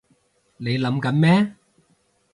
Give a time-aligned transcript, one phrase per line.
[0.57, 1.55] 你諗緊咩？